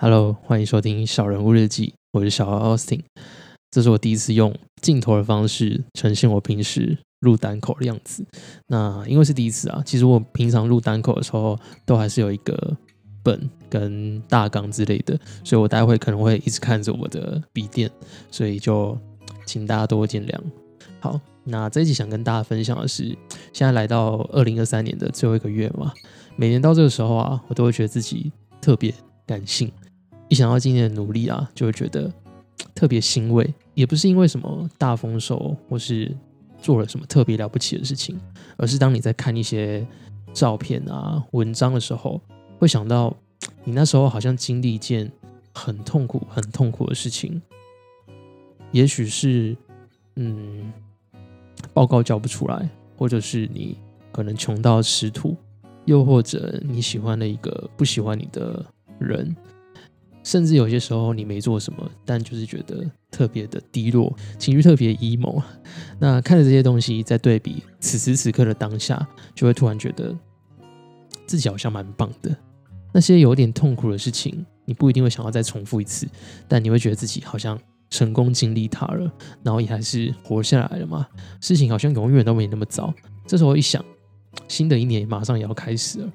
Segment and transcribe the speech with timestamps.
[0.00, 3.00] Hello，欢迎收听小人物日记，我是小 Austin。
[3.68, 8.24] 这是我第一次用镜头的方式呈现我平时录单口的样子。
[8.68, 12.76] 那因为是第一次啊，其实我平常录单口的时候都还是有一个
[13.24, 17.90] 本跟大纲之类的，所以我待会可能会一直看着我的笔电，
[18.30, 18.96] 所以就
[19.46, 20.40] 请大家多见谅。
[21.00, 23.06] 好，那这一集想跟大家分享的是，
[23.52, 25.92] 现在来到二零二三年的最后一个月嘛，
[26.36, 28.30] 每年到这个时候啊，我都会觉得自己
[28.60, 28.94] 特别
[29.26, 29.68] 感性。
[30.28, 32.12] 一想到今年的努力啊，就会觉得
[32.74, 33.54] 特别欣慰。
[33.74, 36.14] 也不是因为什么大丰收，或是
[36.60, 38.18] 做了什么特别了不起的事情，
[38.56, 39.86] 而是当你在看一些
[40.32, 42.20] 照片啊、文章的时候，
[42.58, 43.16] 会想到
[43.64, 45.10] 你那时候好像经历一件
[45.54, 47.40] 很痛苦、很痛苦的事情。
[48.72, 49.56] 也许是
[50.16, 50.72] 嗯，
[51.72, 53.78] 报告交不出来，或者是你
[54.10, 55.36] 可能穷到吃土，
[55.84, 58.66] 又或者你喜欢了一个不喜欢你的
[58.98, 59.34] 人。
[60.28, 65.42] 甚至有些时候你没做什么，但就是觉得特别的低落，情绪特别 emo。
[65.98, 70.14] 那看着这些东西，在对比此时此刻的当下，就会突然觉得
[71.26, 72.36] 自己好像蛮棒的。
[72.92, 76.06] 那些有点痛苦的事情，你不一定会想要再重复一次，
[76.46, 79.10] 但你会觉得自己好像成功经历它了，
[79.42, 81.08] 然后也还是活下来了嘛。
[81.40, 82.92] 事情好像永远都没那么糟。
[83.26, 83.82] 这时候一想，
[84.46, 86.12] 新的一年马上也要开始了。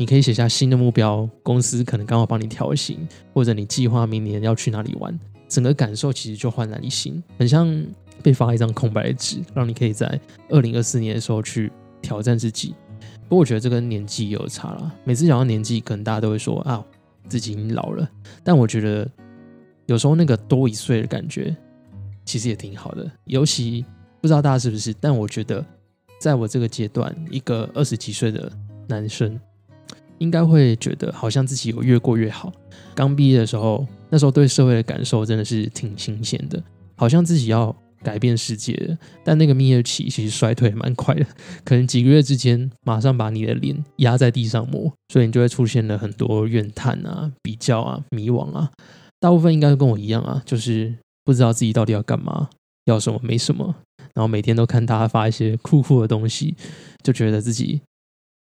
[0.00, 7.70] 你可以写下新的目标，公司可能刚好帮你调薪，或者你计划明年要去哪里玩，整个感受其实就焕然一新，很像
[8.22, 11.70] 被发一张空白纸，让你可以在二零二四年的时候去
[12.00, 12.74] 挑战自己。
[13.28, 16.82] 不过我觉得这跟年纪也有差了，每次讲到年纪，可能大家都会说啊
[17.28, 18.10] 自己已经老了，
[18.42, 19.06] 但我觉得
[19.84, 21.54] 有时候那个多一岁的感觉
[22.24, 23.84] 其实也挺好的，尤其
[24.22, 25.62] 不知道大家是不是，但我觉得
[26.18, 28.50] 在我这个阶段，一个二十几岁的
[28.88, 29.38] 男生。
[30.20, 32.52] 应该会觉得好像自己有越过越好。
[32.94, 36.62] 刚毕业的时候，那时候对社会的感受真的是挺新鲜的，
[36.96, 38.98] 好像自己要改变世界。
[39.24, 41.24] 但那个蜜月期其实衰退蛮快的，
[41.64, 48.70] 可能几个月之间马上把你的脸压在地上磨，所以你就会出现了很多怨叹啊、比较啊、迷惘啊。
[49.18, 50.94] 大部分应该跟我一样啊，就是
[51.24, 52.50] 不知道自己到底要干嘛，
[52.84, 53.74] 要什么没什么，
[54.14, 56.54] 然后每天都看大家发一些酷酷的东西，
[57.02, 57.80] 就觉得自己。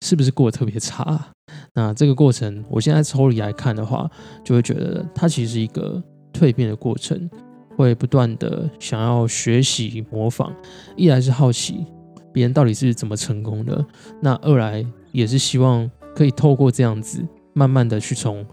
[0.03, 1.29] 是不是过得特别差？
[1.73, 4.11] 那这个过程，我现在抽离来看的话，
[4.45, 7.31] 就会觉得它其实是一个蜕变的过程，
[7.77, 10.53] 会不断的想要学习模仿。
[10.97, 11.87] 一来是好奇
[12.33, 13.85] 别人到底是怎么成功的，
[14.21, 18.45] 那二来也是希望可以透过这样子，慢慢的去从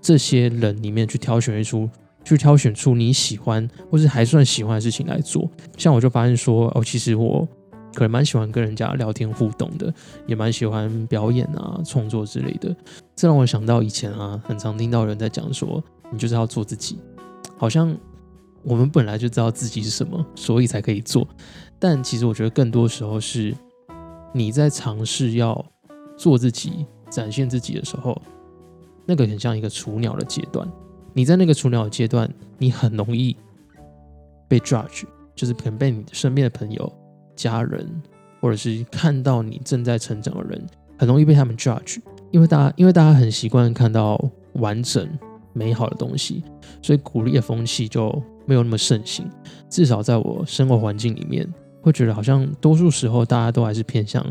[0.00, 1.90] 这些人里面去挑选一出，
[2.24, 5.50] 去挑选出你喜欢或是还算喜欢的事情来做。
[5.76, 7.46] 像我就发现说，哦，其实我。
[7.98, 9.92] 可能蛮喜欢跟人家聊天互动的，
[10.24, 12.72] 也蛮喜欢表演啊、创作之类的。
[13.16, 15.82] 这让我想到以前啊，很常听到人在讲说，
[16.12, 16.96] 你就是要做自己。
[17.56, 17.92] 好像
[18.62, 21.26] 我们本来就知道自己是什么，所以才可以做。
[21.76, 23.52] 但其实我觉得更多时候是
[24.32, 25.66] 你在尝试要
[26.16, 28.16] 做自己、展现自己的时候，
[29.06, 30.70] 那个很像一个雏鸟的阶段。
[31.12, 33.36] 你在那个雏鸟的阶段，你很容易
[34.46, 35.02] 被 judge，
[35.34, 36.92] 就是可能被你身边的朋友。
[37.38, 37.88] 家人，
[38.40, 40.66] 或者是看到你正在成长的人，
[40.98, 42.00] 很容易被他们 judge，
[42.32, 44.20] 因为大家因为大家很习惯看到
[44.54, 45.08] 完整
[45.52, 46.42] 美好的东西，
[46.82, 48.10] 所以鼓励的风气就
[48.44, 49.24] 没有那么盛行。
[49.70, 51.48] 至少在我生活环境里面，
[51.80, 54.24] 会觉得好像多数时候大家都还是偏向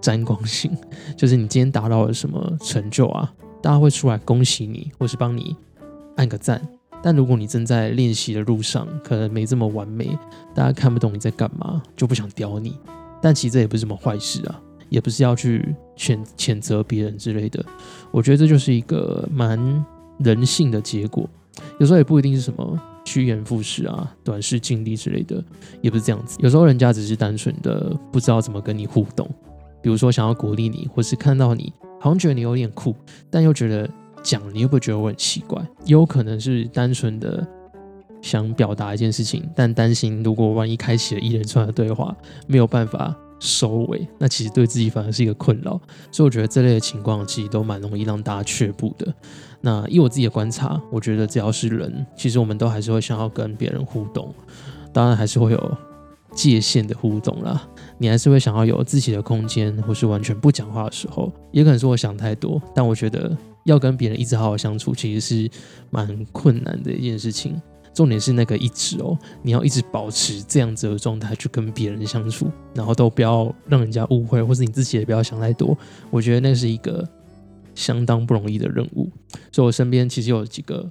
[0.00, 0.70] 沾光性，
[1.16, 5.56] 就是你今天达到了什么成就啊，大家会出来恭喜你，或是帮你
[6.16, 6.60] 按个赞。
[7.02, 10.16] 但如果你正在练习的路上，可能没这么完美，
[10.54, 12.78] 大家看不懂你在干嘛，就不想屌你。
[13.20, 17.64] 但其实这也不是什么坏事啊，也不是要去谴谴责别人之类的。
[18.10, 19.84] 我觉得这就是一个蛮
[20.18, 21.28] 人性的结果。
[21.78, 25.42] 有时候也不一定是什么趋炎附势啊、短视近利之类的，
[25.80, 26.38] 也不是这样子。
[26.40, 29.28] 有时候人家只是单纯的不知道怎么跟你互动，
[29.82, 32.94] 比如说想要鼓励你，或是看到你好像觉得你有点酷，
[33.28, 33.90] 但又觉得。
[34.22, 35.60] 讲你会不会觉得我很奇怪？
[35.84, 37.46] 也有可能是单纯的
[38.20, 42.16] 想表达一件事情，但担心如果万一开启了一连串的对话，
[42.46, 45.80] 没有办法收尾，那其实对自己反而是一个困扰。
[46.10, 49.12] 所以我觉得这类的情况其实都蛮容易让大家却步的。
[49.60, 54.32] 那以我自己的观察，我觉得只要是人，其实我们都还是会想要跟别人互动，
[54.92, 55.76] 当然还是会有
[56.32, 57.68] 界限的互动啦。
[58.02, 63.34] 你还是会想要有自己的空间，或是完全不讲话的时候，也可能是我想太多，但我觉得。
[63.64, 65.48] 要跟别人一直好好相处，其实是
[65.88, 67.62] 蛮困难的一件事情。
[67.94, 75.78] 重点是那个一直哦，你要一直保持这样子的状态去跟别人相处，然后都不要让人家误会，或是你自己也不要想太多。
[76.10, 77.08] 我觉得那是一个
[77.76, 79.08] 相当不容易的任务。
[79.52, 80.90] 所以我身边其实有几个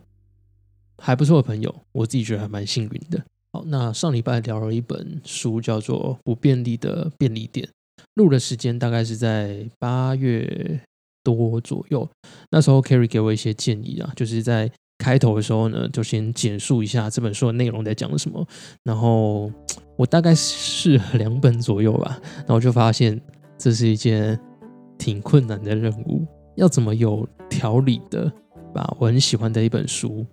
[0.98, 3.22] 还不错的朋友，我自己觉得还蛮幸运的。
[3.54, 7.68] 好，那上礼拜聊了一本书，叫做《不便利的便利店》，
[8.14, 10.80] 录的时间大概是在八月
[11.22, 12.10] 多左右。
[12.50, 18.48] 那时候 Kerry 给我一些建议啊，就是在开头的时候呢，就先简述一下这本书的内容在讲什么。
[18.86, 19.52] 然后
[19.98, 23.20] 我大概试了两本左右吧，然后就发现
[23.58, 24.40] 这是一件
[24.98, 26.26] 挺困难的任务，
[26.56, 28.32] 要怎么有条理的
[28.74, 30.26] 把我很喜欢的一本书。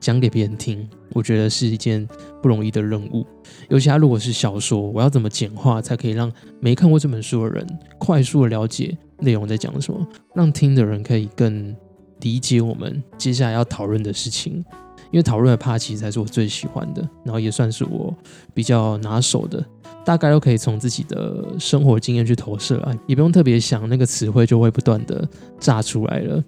[0.00, 2.06] 讲给别人听，我觉得是一件
[2.42, 3.26] 不容易的任务。
[3.68, 7.66] 尤其他如果是小说，我要怎么简化才可以让没看过这本书的人
[7.98, 11.74] 快速的了解内容在讲什么，让听的人可以更
[12.20, 14.64] 理解我们接下来要讨论的事情。
[15.10, 18.14] 因为讨论的 p 其实才是我最喜欢的，然后也算是我
[18.52, 19.64] 比较拿手的，
[20.04, 25.26] 大概都可以从自己的生活经验去投射啊，也不用特别想，那个词汇就会不断的
[25.58, 26.44] 炸出来了。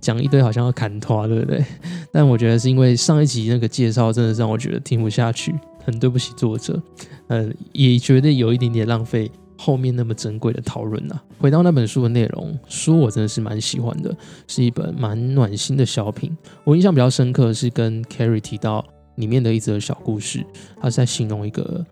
[0.00, 1.64] 讲一堆好像要砍头，对不对？
[2.12, 5.54] 但我觉得是因为上一集那个介绍真的让我觉得听不下去，
[5.84, 6.80] 很对不起作者，
[7.28, 11.20] 嗯，也觉得有一点点浪费后面那么珍贵的讨论呐。
[11.38, 14.14] 回到那本书的内容，书我真的是蛮喜欢的，
[14.48, 16.36] 是一本蛮暖心的小品。
[16.64, 18.84] 我印象比较深刻的是跟 Carrie 提到
[19.16, 20.44] 里面的一则小故事，
[20.80, 21.84] 他是在形容一个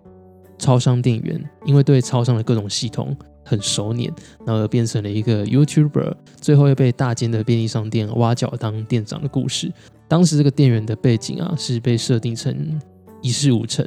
[0.58, 3.16] 超商店员，因为对超商的各种系统。
[3.48, 4.12] 很熟稔，
[4.46, 9.72] 然后变成了一个 YouTuber，最后又被大间的便利商店挖角当店长的故事。
[10.06, 12.80] 当时这个店员的背景啊，是被设定成
[13.22, 13.84] 一事无成，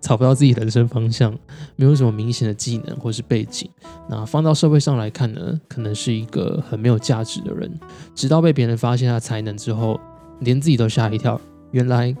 [0.00, 1.36] 找不到自己人生方向，
[1.76, 3.70] 没有什么明显的技能或是背景。
[4.10, 7.70] 那放到社会上来看呢，可能是一个很没有价值的人。
[8.14, 9.98] 直到被别人发现他才能之后，
[10.40, 11.40] 连自己都吓一跳，
[11.70, 12.14] 原来。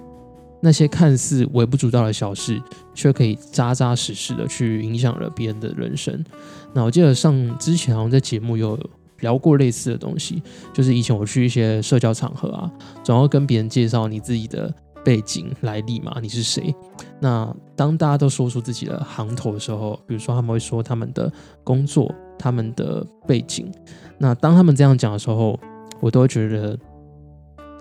[0.64, 2.58] 那些看似微不足道的小事，
[2.94, 6.24] 却可以扎扎实实的去影响了别人的人生。
[6.72, 8.80] 那我记得上之前好像在节目有
[9.20, 12.72] 聊过类似的东西，就是以前我去一些社交场合啊，
[13.02, 14.74] 总要跟别人介绍你自己的
[15.04, 16.74] 背景来历嘛，你是谁？
[17.20, 21.30] 那当大家都说出自己的行头的时候，比如说他们会说他们的
[21.62, 23.70] 工作、他们的背景，
[24.16, 25.60] 那当他们这样讲的时候，
[26.00, 26.78] 我都会觉得。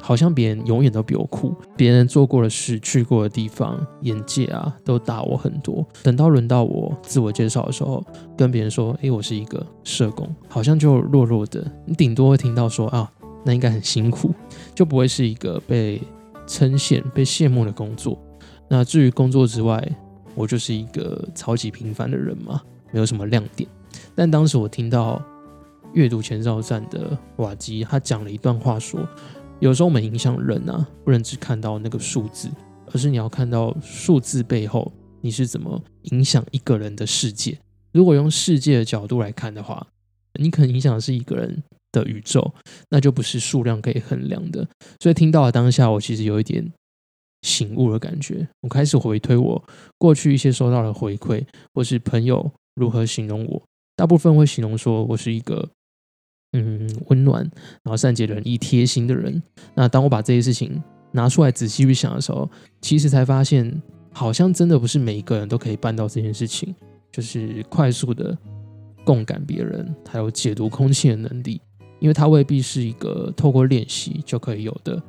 [0.05, 5.87] 好像别人永远都比我酷，别人做过的事、去过的地方、眼界啊，都大我很多。
[6.03, 8.03] 等到轮到我自我介绍的时候，
[8.37, 13.09] 跟别人说：“诶，我是一个社工。”好像就弱弱的，你顶多会听到说：“啊，
[13.45, 14.29] 那应该很辛苦。”
[14.75, 16.01] 就不会是一个被
[16.45, 18.19] 称羡、被羡慕的工作。
[18.67, 19.81] 那至于工作之外，
[20.35, 22.61] 我就是一个超级平凡的人嘛，
[22.91, 23.69] 没有什么亮点。
[24.13, 25.21] 但当时我听到
[25.93, 28.99] 阅读前哨站的瓦基，他讲了一段话说。
[29.63, 32.49] 有时候我们影响人啊，不能只看到那个数字，
[32.91, 35.81] 而是你要看到数字背后你是怎么
[36.11, 37.57] 影响一个人的世界。
[37.93, 39.87] 如果用世界的角度来看的话，
[40.37, 41.63] 你可能影响的是一个人
[41.93, 42.53] 的宇宙，
[42.89, 44.67] 那就不是数量可以衡量的。
[44.99, 46.69] 所以听到了当下，我其实有一点
[47.43, 48.45] 醒悟的感觉。
[48.63, 49.63] 我开始回推我
[49.97, 51.41] 过去一些收到的回馈，
[51.73, 53.63] 或是朋友如何形容我，
[53.95, 55.69] 大部分会形容说我是一个。
[56.53, 57.41] 嗯，温暖，
[57.83, 59.41] 然后善解人意、贴心的人。
[59.75, 66.73] 那当我把这些事情拿出来仔细去想的时候，其实才发现，好像真的不是每一个人都可以办到这件事情，
[67.11, 68.37] 就是快速的
[69.03, 71.59] 共感别人，还有解读空气的能力，
[71.99, 75.01] 因为它未必是一个透过练习就可以有的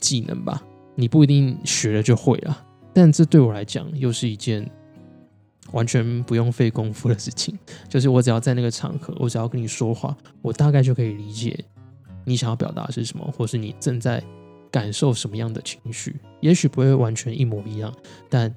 [0.00, 0.62] 技能吧。
[0.94, 4.70] 你不一定学了就会了，但这对我来讲又是一件。
[5.72, 7.58] 完全不用费功夫的事情，
[7.88, 11.64] 就是我只要在那个场合，我只要跟你说话，我大概就可以理解
[12.24, 14.22] 你想要表达是什么，或是你正在
[14.70, 16.16] 感受什么样的情绪。
[16.40, 17.92] 也许不会完全一模一样，
[18.28, 18.54] 但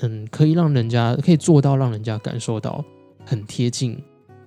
[0.00, 2.84] 嗯，可以让人家可以做到让人家感受到
[3.24, 3.98] 很贴近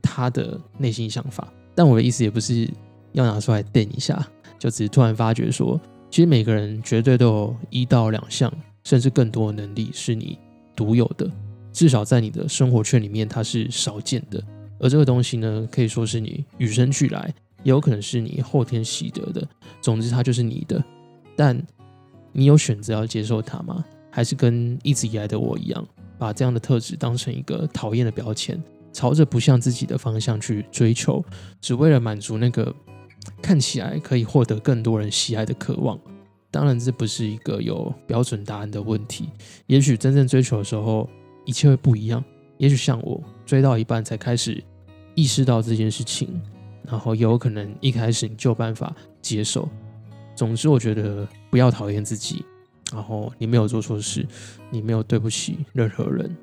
[0.01, 1.51] 他的内心想法。
[1.74, 2.69] 但我的意思也不是
[3.13, 4.24] 要拿出来垫一下，
[4.60, 5.79] 就只是突然发觉说，
[6.12, 8.51] 其实每个人绝对都有一到两项，
[8.84, 10.38] 甚至更多能力是你
[10.75, 11.29] 独有的。
[11.71, 14.43] 至少在你的生活圈里面，它是少见的。
[14.79, 17.33] 而这个东西呢，可以说是你与生俱来，
[17.63, 19.47] 也有可能是你后天习得的。
[19.81, 20.83] 总之，它就是你的。
[21.35, 21.61] 但
[22.31, 23.83] 你有选择要接受它吗？
[24.11, 28.61] 还是跟一直以来的我一样，把这样的特质当成一个讨厌的标签，
[28.91, 31.23] 朝着不像自己的方向去追求，
[31.61, 32.73] 只为了满足那个
[33.41, 35.99] 看起来可以获得更多人喜爱的渴望？
[36.51, 39.29] 当然，这不是一个有标准答案的问题。
[39.67, 41.07] 也许真正追求的时候，
[41.46, 42.24] 一切会不一样。
[42.58, 44.63] 也许像我追到一半才开始
[45.15, 46.41] 意识到这件事情，
[46.84, 49.67] 然后有可能一开始你就有办法接受。
[50.36, 52.46] 总之，我觉得不要讨厌自己，
[52.93, 54.25] 然后你没有做错事，
[54.69, 56.36] 你没有对不起任何人。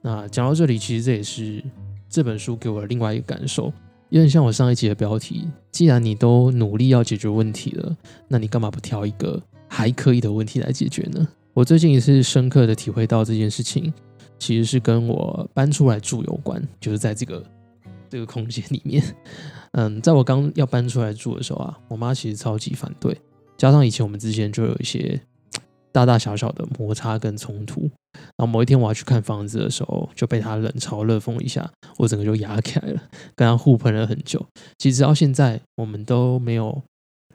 [0.00, 1.62] 那讲到这里，其实这也是
[2.08, 3.72] 这本书给我的另外一个感受，
[4.10, 5.48] 有点像我上一集的标题。
[5.70, 7.96] 既然你都努力要解决问题了，
[8.28, 11.26] 那你干嘛不挑一个还可以的问题来解决呢？
[11.54, 13.92] 我最近一次深刻的体会到这件事情，
[14.42, 17.40] 其实是跟我搬出来住有关，就是在这个
[18.10, 19.00] 这个空间里面。
[19.70, 23.16] 嗯，在我刚要搬出来住的时候啊，我妈其实超级反对，
[23.56, 25.20] 加上以前我们之间就有一些
[25.92, 27.82] 大大小小的摩擦跟冲突。
[28.36, 33.00] 然后某一天我要去看房子的时候，就被她冷嘲热讽一下，我整个就哑起来了，
[33.36, 34.44] 跟她互喷了很久。
[34.76, 36.82] 其实到现在我们都没有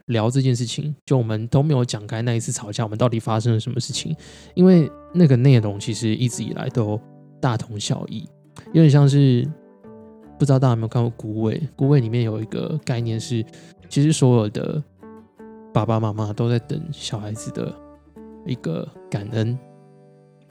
[0.06, 4.14] 聊这件事情，就我们都没有讲开那一次吵架，我们到底发生了什么事情？
[4.54, 7.00] 因为那个内容其实一直以来都
[7.40, 8.28] 大同小异，
[8.72, 9.48] 有点像是。
[10.38, 11.58] 不知道大家有没有看过《孤味》？
[11.74, 13.44] 《孤味》里面有一个概念是，
[13.88, 14.80] 其实所有的
[15.74, 17.74] 爸爸妈妈都在等小孩子的
[18.46, 19.58] 一个感恩，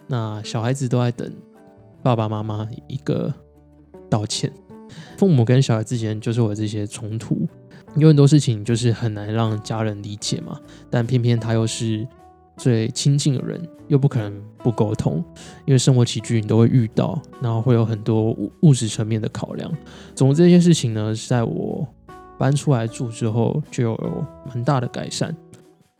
[0.06, 1.32] 那小孩子都在等
[2.04, 3.34] 爸爸妈妈一个
[4.10, 4.52] 道歉。
[5.18, 7.48] 父母跟小孩之间就是有这些冲突，
[7.96, 10.60] 有很多事情就是很难让家人理解嘛，
[10.90, 12.06] 但偏偏他又是。
[12.58, 15.24] 最亲近的人又不可能不沟通，
[15.66, 19.72] 因为生活起居你都会遇到，然后会有很多物物质层面的考量。
[20.16, 21.88] 总之这些事情呢，是在我
[22.38, 25.36] 搬出来住之后就有蛮大的改善。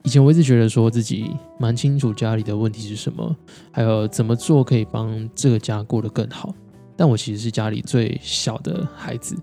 [0.04, 3.36] 以前我一直觉得说自己蛮清楚家里的问题是什么，
[3.72, 6.54] 还有怎么做可以帮这个家过得更好。
[6.96, 9.36] 但我其实是家里最小的孩子，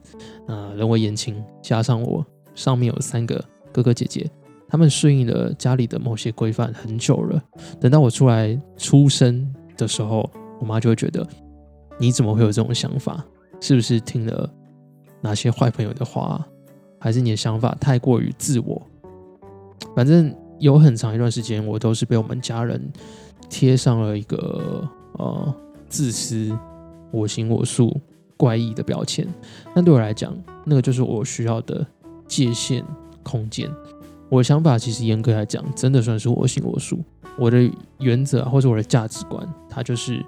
[0.48, 4.28] 啊，人微言轻，加上我上面有三个哥哥姐姐。
[4.68, 7.42] 他们适应了家里的某些规范很久了，
[7.80, 10.28] 等到我出来出生的时候，
[10.60, 11.26] 我妈就会觉得
[11.98, 13.24] 你怎么会有这种想法？
[13.60, 14.50] 是不是听了
[15.20, 16.44] 哪些坏朋友的话，
[16.98, 18.82] 还是你的想法太过于自我？
[19.94, 22.92] 反正有很长一段时间，我都是被我们家人
[23.48, 25.54] 贴上了一个呃
[25.88, 26.56] 自私、
[27.12, 28.00] 我行我素、
[28.36, 29.26] 怪异的标签。
[29.74, 31.86] 那对我来讲，那个就是我需要的
[32.26, 32.84] 界限
[33.22, 33.70] 空间。
[34.34, 36.98] 我的想法其实严格来讲，真的算是我行我素。
[37.38, 40.24] 我的原则或者我的价值观，它就是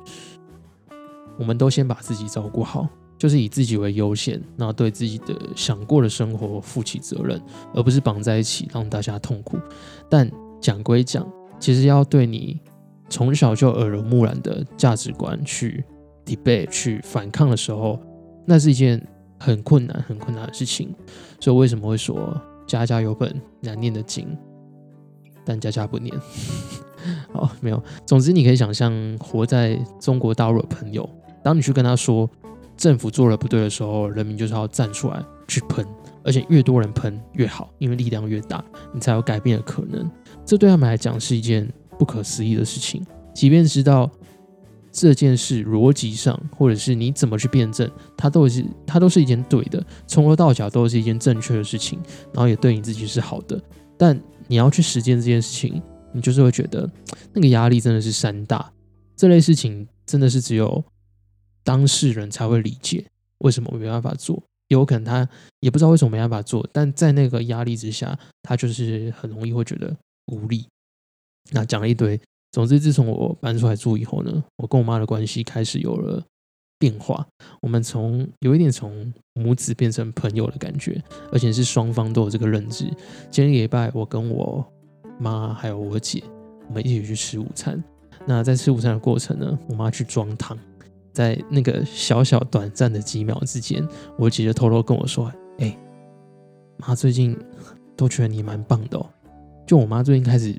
[1.37, 7.43] 我们都先把自己照顾好，就是以自己为优先，然后对自己的想过的生活负起责任，
[7.75, 9.59] 而不是绑在一起让大家痛苦。
[10.09, 12.61] 但讲归讲，其实要对你
[13.09, 15.85] 从小就耳濡目染的价值观去
[16.25, 17.99] debate 去反抗的时候，
[18.47, 19.05] 那是一件
[19.41, 20.95] 很困难、很困难的事情。
[21.41, 22.41] 所以为什么会说？
[22.67, 24.37] 家家有本难念的经，
[25.45, 26.15] 但家家不念。
[27.33, 27.83] 好， 没有。
[28.05, 31.09] 总之，你可以想象，活在中国大陆的朋友，
[31.43, 32.29] 当你去跟他说
[32.77, 35.87] 政府做了不对的时候，人民就是要站出来去喷，
[36.25, 40.11] 而且越多人喷越好，因为力量越大，你才有改变的可能。
[40.45, 41.69] 这对他们来讲是一件
[41.99, 44.11] 不可思议的事情，即便知道。
[44.99, 52.01] 这件事逻辑上，或者是你怎么去辩证，它都是它都是一件对的，从头到脚都是一件正确的事情，
[52.33, 53.63] 然后也对你自己是好的。
[53.99, 55.83] 但你要去实践这件事情，
[56.15, 56.91] 你就是会觉得
[57.35, 58.73] 那个压力真的是山大。
[59.15, 60.83] 这类事情真的是只有
[61.63, 63.05] 当事人才会理解
[63.39, 65.29] 为什么我没办法做，有可能他
[65.61, 69.95] 也不知道为什么没办法做，但在那个压力之下，他就是很容易会觉得
[70.33, 70.67] 无力。
[71.51, 72.19] 那讲了一堆。
[72.53, 76.23] 总之，自从我搬出来住以后呢，我跟我妈的关系开始有了
[76.79, 77.27] 变化。
[77.61, 82.85] 我们从有一点从母子变成朋友的感觉，而且是双方都有这个认知。
[83.31, 84.65] 今天礼拜，我跟我
[85.19, 86.23] 妈还有我姐，
[86.69, 87.83] 我们一起去吃午餐。
[88.25, 90.59] 那在吃午餐的过程呢，我妈去装汤，
[91.13, 93.87] 在那个小小短暂的几秒之间，
[94.19, 95.77] 我姐就偷偷跟我说：“哎，
[96.79, 97.37] 妈最近
[97.95, 99.07] 都觉得你蛮棒的哦。”
[99.67, 100.59] 就我妈最近开始。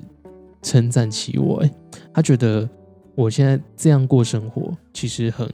[0.62, 1.64] 称赞起我，
[2.12, 2.68] 他觉得
[3.14, 5.48] 我现在这样过生活，其实很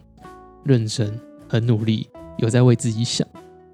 [0.65, 1.19] 认真、
[1.49, 2.09] 很努力，
[2.39, 3.27] 有在为自己想。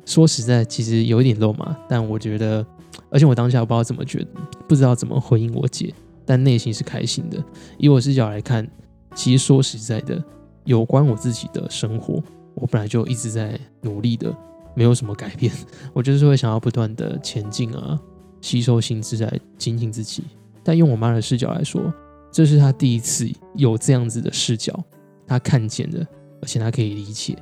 [0.04, 2.66] 说实在，其实有一点肉麻，但我觉得，
[3.10, 4.28] 而且我当下我不知道怎么觉得，
[4.66, 5.94] 不知道怎么回应我姐，
[6.24, 7.42] 但内心是开心的。
[7.78, 8.68] 以我视角来看，
[9.14, 10.20] 其实说实在的，
[10.64, 12.20] 有关我自己的生活，
[12.54, 14.34] 我本来就一直在努力的，
[14.74, 15.52] 没有什么改变。
[15.94, 18.00] 我就是会想要不断的前进啊，
[18.40, 20.24] 吸收新知来精进自己。
[20.62, 21.92] 但用我妈的视角来说，
[22.30, 24.78] 这是她第一次有这样子的视角，
[25.26, 26.06] 她看见的，
[26.42, 27.36] 而且她可以理解。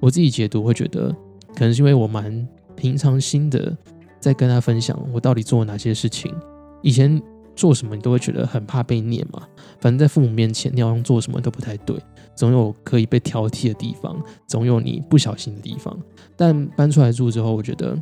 [0.00, 1.14] 我自己解读会觉得，
[1.54, 3.76] 可能是因为我蛮平常心的，
[4.20, 6.34] 在跟她分享我到底做了哪些事情。
[6.82, 7.20] 以前
[7.54, 9.48] 做什么你都会觉得很怕被念嘛，
[9.80, 11.96] 反正在父母面前你要用做什么都不太对，
[12.34, 15.98] 总有可以被挑剔的地方，总有你不小心的地方。
[16.36, 17.96] 但搬出来住之后，我觉得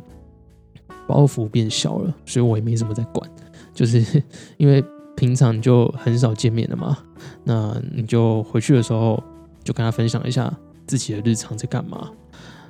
[1.07, 3.29] 包袱变小了，所以我也没什么在管。
[3.75, 4.23] 就是
[4.57, 4.83] 因为
[5.15, 6.97] 平常就很少见面了嘛，
[7.43, 9.23] 那你就回去的时候
[9.63, 10.51] 就跟他分享一下
[10.87, 12.09] 自己的日常在干嘛。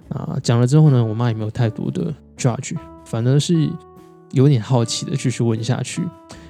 [0.09, 3.69] 啊，讲了之后呢，我妈也没有太多的 judge，反而是
[4.31, 6.03] 有点好奇的继续问下去。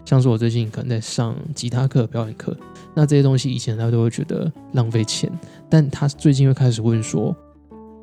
[0.04, 2.56] 像是我最近可能在上吉他课、表演课，
[2.94, 5.32] 那这些东西以前她都会觉得浪费钱，
[5.70, 7.36] 但他最近又开始问说，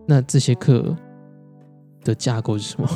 [0.06, 0.96] 那这些课
[2.02, 2.88] 的架构是什么？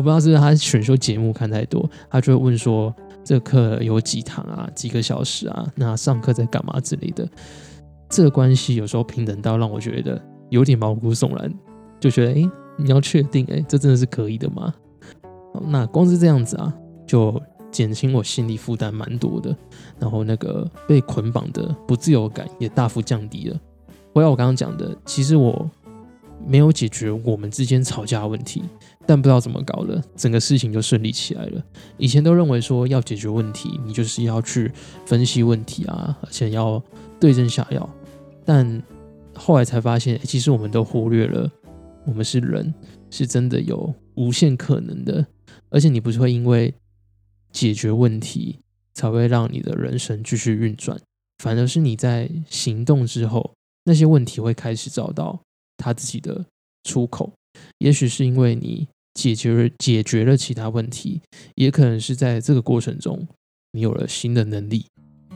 [0.00, 5.70] 我不知道是不是他选修节目看太多，他就会问说，这课有几堂啊，几个小时啊？
[5.74, 7.28] 那上课在干嘛之类的？
[8.08, 11.52] 这个关系有时候平等到让我觉得有点毛骨悚然，
[12.00, 14.72] 就觉得哎，你要确定哎，这真的是可以的吗？
[15.68, 16.72] 那光是这样子啊，
[17.06, 17.38] 就
[17.70, 19.54] 减轻我心理负担蛮多的，
[19.98, 23.60] 然后那个被捆绑的不自由感也大幅降低了。
[24.14, 25.70] 回到我刚刚讲的，其实我
[26.46, 28.64] 没有解决我们之间吵架问题，
[29.06, 31.64] 但不知道怎么搞的，整个事情就顺利起来了。
[31.98, 34.70] 以前都认为说要解决问题，你就是要去
[35.04, 36.82] 分析问题啊，而且要
[37.18, 37.88] 对症下药。
[38.44, 38.82] 但
[39.34, 41.50] 后来才发现，其实我们都忽略了，
[42.04, 42.72] 我们是人，
[43.10, 45.26] 是真的有无限可能的。
[45.70, 46.72] 而且你不是会因为
[47.52, 48.60] 解决问题
[48.94, 51.00] 才会让你的人生继续运转，
[51.38, 53.54] 反而是你在行动之后，
[53.84, 55.40] 那些问题会开始找到
[55.76, 56.44] 他自己的
[56.84, 57.32] 出口。
[57.78, 61.20] 也许是因为你解决了解决了其他问题，
[61.54, 63.26] 也可能是在这个过程中
[63.72, 64.86] 你有了新的能力，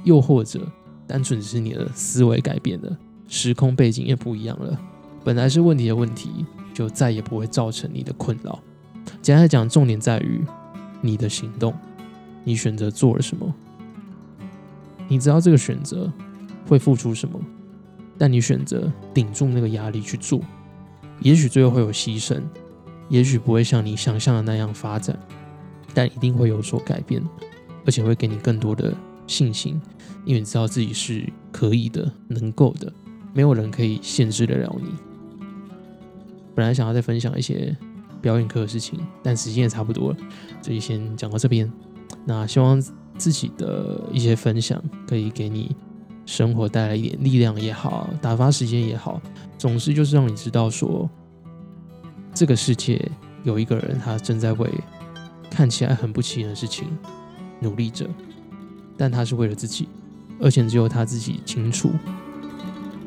[0.04, 0.70] 又或者。
[1.06, 4.80] 单纯只是你的思维改变了，时空背景也不一样了。
[5.22, 8.58] 本来是问题的问题，就再也不会造成你的困扰。
[9.20, 10.40] 简单来讲，重点在于
[11.02, 11.74] 你的行动，
[12.42, 13.54] 你选择做了什么。
[15.06, 16.10] 你知道这个选择
[16.66, 17.38] 会付出什么，
[18.16, 20.40] 但你选择顶住那个压力去做，
[21.20, 22.42] 也许最后会有牺牲，
[23.08, 25.18] 也许不会像你想象的那样发展，
[25.92, 27.22] 但一定会有所改变，
[27.84, 28.94] 而且会给你更多的。
[29.26, 29.80] 信心，
[30.26, 32.92] 因为你知道自己是可以的、能够的，
[33.32, 34.88] 没有人可以限制得了你。
[36.54, 37.74] 本来想要再分享一些
[38.20, 40.16] 表演课的事情，但时间也差不多了，
[40.60, 41.72] 所以先讲到这边。
[42.26, 42.78] 那希望
[43.16, 44.78] 自己的一些分享
[45.08, 45.74] 可以给你
[46.26, 49.20] 生活带来一点力量也好，打发时间也好，
[49.58, 51.08] 总之就是让你知道说，
[52.32, 53.06] 这个世界
[53.42, 54.68] 有一个人他正在为
[55.50, 56.88] 看起来很不起眼的事情
[57.60, 58.08] 努力着。
[58.96, 59.88] 但他是为了自己，
[60.40, 61.90] 而且只有他自己清楚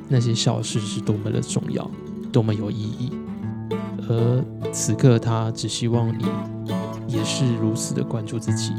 [0.09, 1.89] 那些小事是多么的重要，
[2.31, 3.13] 多么有意义。
[4.09, 6.25] 而此刻，他只希望你
[7.07, 8.73] 也是如此的关注自己，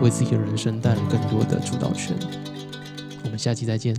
[0.00, 2.16] 为自己的人生带来更多的主导权。
[3.30, 3.94] 我们下期再见，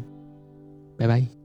[0.98, 1.41] 拜拜。